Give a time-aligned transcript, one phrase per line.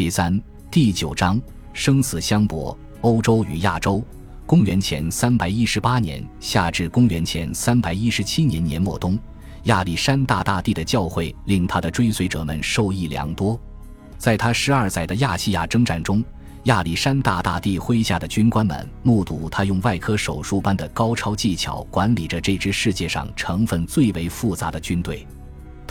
[0.00, 1.38] 其三第九章
[1.74, 4.02] 生死相搏，欧洲与亚洲。
[4.46, 9.18] 公元前三百一十八年夏至公元前三百一十七年年末冬，
[9.64, 13.60] 亚历山大大帝的教诲令他的追随者们受益良多。
[14.16, 16.24] 在他十二载的亚细亚征战中，
[16.62, 25.26] 亚历山大大帝麾下的军官们目睹他用外科手术般的高超技巧管理着这支世界上成分最为复杂的军队。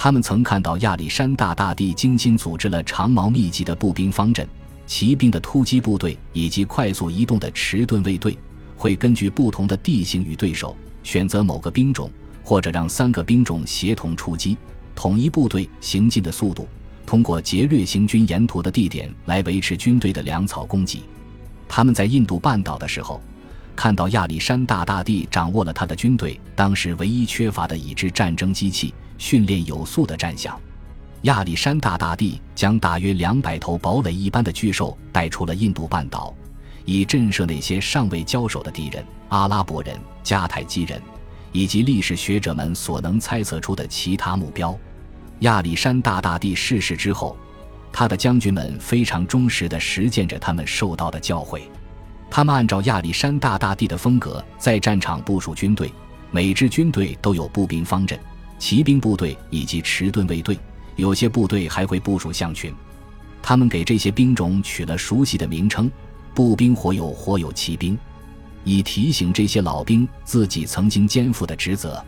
[0.01, 4.47] 他们曾看到亚历山大大帝精心组织了长矛密集的步兵方阵、
[4.87, 8.37] 骑兵的突击部队以及快速移动的迟钝卫队，
[8.77, 12.09] 会根据不同的地形与对手选择某个兵种，
[12.45, 14.57] 或者让三个兵种协同出击，
[14.95, 16.65] 统一部队行进的速度，
[17.05, 21.03] 通过劫掠行军沿途的地点来维持军队的粮草供给。
[21.67, 23.21] 他们在印度半岛的时候。
[23.79, 30.59] 看到亚历山大大帝掌握了他的军队当时唯一缺乏的已知战争机器，训练有素的战象。
[31.21, 36.35] 亚历山大大帝将大约两百头堡垒一般的巨兽带出了印度半岛，
[36.83, 41.01] 以震慑那些尚未交手的敌人——阿拉伯人、迦太基人，
[41.53, 44.77] 以及历史学者们所能猜测出的其他目标。
[45.39, 47.37] 亚历山大大帝逝世之后，
[47.93, 51.61] 他的将军们非常忠实地实践着他们受到的教诲。
[52.31, 55.91] 他们按照亚历山大大帝的风格在战场部署军队，
[56.31, 58.17] 每支军队都有步兵方阵、
[58.57, 60.57] 骑兵部队以及迟钝卫队，
[60.95, 62.73] 有些部队还会部署象群。
[63.41, 65.89] 他们给这些兵种取了熟悉的名称：
[66.35, 67.97] 步兵或有或有骑兵，
[68.63, 72.03] 以提醒这些老兵自己曾经肩负的职责。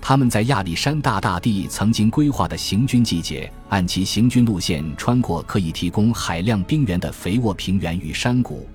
[0.00, 8.68] 他们在亚历山大大帝曾经规划的行军季节，按其行军路线穿过可以提供海量兵源的肥沃平原与山谷。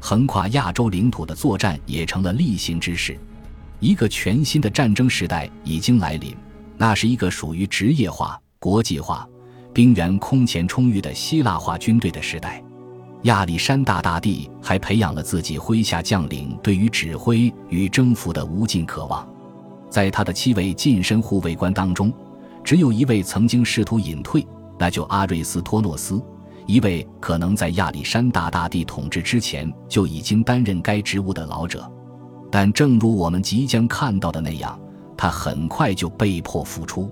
[0.00, 3.18] 横跨亚洲领土的作战也成了例行之事，
[3.80, 6.34] 一个全新的战争时代已经来临。
[6.76, 9.26] 那是一个属于职业化、国际化、
[9.72, 12.62] 兵源空前充裕的希腊化军队的时代。
[13.22, 19.26] 亚历山大大帝还培养了自己麾下将领对于指挥与征服的无尽渴望。
[19.88, 22.12] 在他的七位近身护卫官当中，
[22.62, 24.46] 只有一位曾经试图隐退，
[24.78, 26.22] 那就阿瑞斯托诺斯。
[26.66, 31.88] 一位可能在亚历山大大帝统治之前就已经担任该职务的老者，
[32.50, 34.78] 但正如我们即将看到的那样，
[35.16, 37.10] 他很快就被迫复出，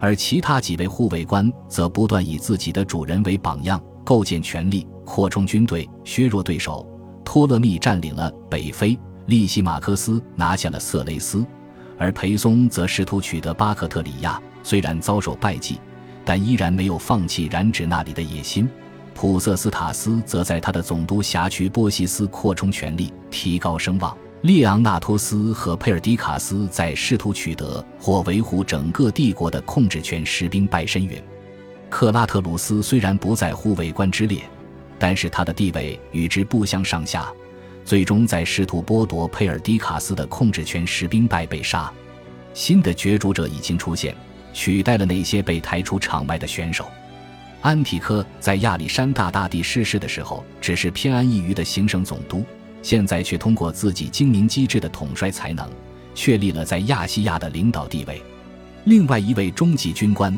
[0.00, 6.84] 而其他几位护卫官则不断以自己的主人为榜样，构建权力、扩充军队、削弱对手。
[7.24, 11.46] 托勒密占领了北非，利西马克斯拿下了色雷斯，
[11.96, 15.78] 而裴松则试图取得巴克特里亚，虽然遭受败绩。
[16.30, 18.70] 但依然没有放弃染指那里的野心。
[19.12, 24.16] 普瑟斯塔斯则在他的总督辖区波西斯扩充权力，提高声望。
[24.42, 31.20] 列昂纳托斯和佩尔迪卡斯在试图取得或维护整个帝国的控制权，时兵败身陨。
[31.88, 34.40] 克拉特鲁斯虽然不在护卫官之列，
[35.00, 37.28] 但是他的地位与之不相上下。
[37.84, 41.92] 最终在试图剥夺佩尔迪卡斯的控制权，时兵败被杀。
[42.54, 44.14] 新的角逐者已经出现。
[44.52, 46.86] 取代了那些被抬出场外的选手。
[47.62, 52.44] 安提柯在亚历山大大帝逝世的时候，只是偏安一隅的行省总督，
[52.82, 55.68] 现在却通过自己精明机智的统帅才能，
[56.14, 58.22] 确立了在亚细亚的领导地位。
[58.84, 60.34] 另外一位中级军官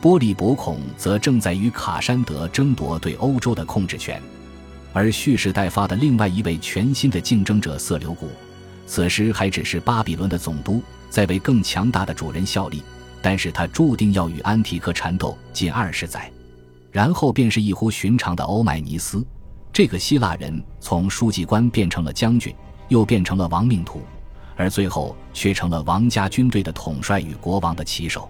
[0.00, 4.22] 波利伯孔则正在与卡山德争夺对欧洲的控制权，
[4.92, 8.28] 而蓄势待发的另外一位全新的竞争者色留古，
[8.86, 12.80] 此时还只是巴比伦的总督，在为更强大的主人效力。
[13.22, 16.30] 但是他注定要与安提柯缠斗近二十载，
[16.90, 19.24] 然后便是异乎寻常的欧迈尼斯，
[19.72, 22.54] 这个希腊人从书记官变成了将军，
[22.88, 24.02] 又变成了亡命徒，
[24.56, 28.28] 而最后却成了王家军队的统帅与国王的旗手。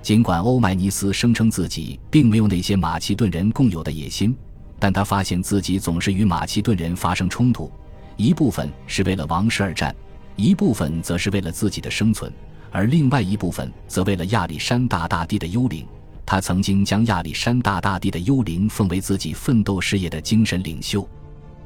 [0.00, 4.34] 尽管欧迈尼斯声称自己并没有那些马其顿人共有的野心，
[4.78, 7.70] 但他发现自己总是与马其顿人发生冲突，
[8.16, 9.94] 一部分是为了王室而战，
[10.36, 12.32] 一部分则是为了自己的生存。
[12.72, 15.86] 而另外一部分则为了亚历山大大帝的幽灵，
[16.24, 21.06] 他曾经将亚历山大大帝的幽灵奉为自己奋斗事业的精神领袖。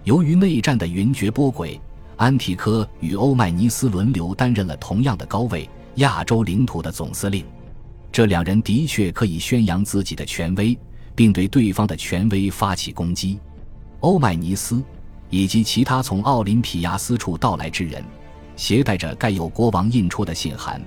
[0.04, 1.78] 由于内战的云谲波诡，
[2.16, 7.44] 安提柯与欧迈尼斯轮流担任了同样的高位——亚洲领土的总司令。
[8.10, 10.78] 这两人的确可以宣扬自己的权威，
[11.14, 13.38] 并对对方的权威发起攻击。
[14.00, 14.82] 欧迈尼斯
[15.30, 18.04] 以及其他从奥林匹亚斯处到来之人，
[18.56, 20.80] 携带着盖有国王印戳的信函。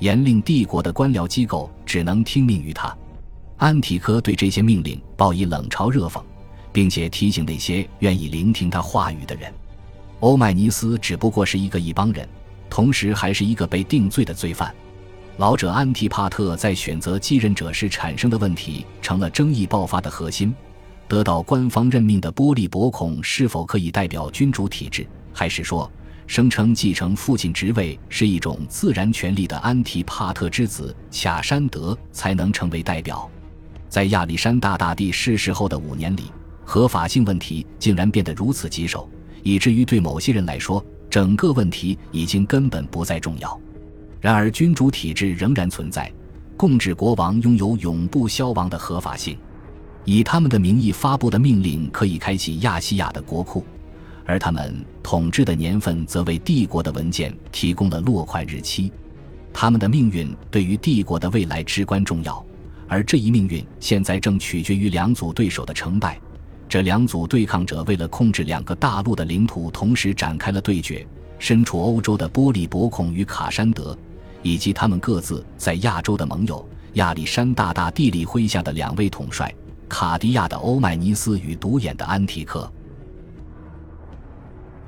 [0.00, 2.94] 严令帝国的官僚机构只能听命于他。
[3.58, 6.20] 安提柯对这些命令报以冷嘲热讽，
[6.72, 9.52] 并且提醒那些愿意聆听他话语的人：
[10.20, 12.28] 欧迈尼斯只不过是一个一帮人，
[12.68, 14.74] 同时还是一个被定罪的罪犯。
[15.36, 20.54] 老者安提帕特在选择继任者时产生的问题，成了争议爆发的核心。
[21.06, 25.90] 得到官方任命的波利伯孔是否可以代表君主体制，还是说
[26.30, 33.28] 声称继承父亲职位是一种自然权利的安提帕特之子卡山德才能成为代表？
[33.88, 36.30] 在亚历山大大帝逝世后的五年里，
[36.64, 39.10] 合法性问题竟然变得如此棘手，
[39.42, 40.80] 以至于对某些人来说，
[41.10, 43.60] 整个问题已经根本不再重要。
[44.20, 46.12] 然而，君主体制仍然存在，
[46.56, 49.36] 共治国王拥有永不消亡的合法性。
[50.04, 53.66] 以他们的名义发布的命令可以开启亚细亚的国库，
[54.24, 58.92] 而他们统治的年份则为帝国的文件提供了落款日期。
[59.52, 62.44] 他们的命运对于帝国的未来至关重要，
[62.86, 66.20] 而这一命运现在正取决于两组对手的成败。
[66.68, 71.04] 这两组对抗者为了控制两个大陆的领土，同时展开了对决。
[71.40, 73.96] 身处欧洲的波利伯孔与卡山德，
[74.42, 79.52] 以及他们各自在亚洲的盟友亚历山大大帝里麾下的两位统帅。
[79.88, 82.70] 卡迪亚的欧迈尼斯与独眼的安提克。